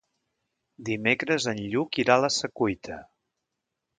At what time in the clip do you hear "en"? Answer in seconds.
1.51-1.61